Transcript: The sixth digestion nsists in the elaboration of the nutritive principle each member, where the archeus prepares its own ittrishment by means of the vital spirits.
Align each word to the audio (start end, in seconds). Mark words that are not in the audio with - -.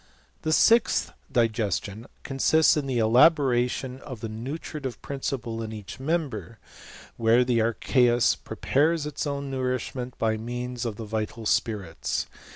The 0.41 0.51
sixth 0.51 1.13
digestion 1.31 2.07
nsists 2.23 2.75
in 2.75 2.87
the 2.87 2.97
elaboration 2.97 3.99
of 3.99 4.21
the 4.21 4.29
nutritive 4.29 4.99
principle 5.03 5.63
each 5.71 5.99
member, 5.99 6.57
where 7.17 7.43
the 7.45 7.59
archeus 7.59 8.35
prepares 8.35 9.05
its 9.05 9.27
own 9.27 9.51
ittrishment 9.53 10.17
by 10.17 10.37
means 10.37 10.85
of 10.85 10.95
the 10.95 11.05
vital 11.05 11.45
spirits. 11.45 12.25